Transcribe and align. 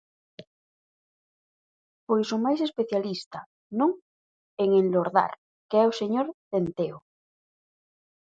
Pois 2.07 2.27
o 2.35 2.37
máis 2.45 2.59
especialista, 2.67 3.39
¿non?, 3.79 3.91
en 4.63 4.69
enlordar, 4.83 5.31
que 5.69 5.77
é 5.83 5.85
o 5.89 5.97
señor 6.01 6.25
Centeo. 6.49 6.97